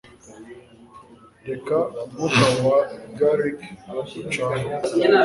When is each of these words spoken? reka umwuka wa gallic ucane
reka 1.47 1.75
umwuka 2.03 2.45
wa 2.67 2.79
gallic 3.17 3.59
ucane 4.21 4.69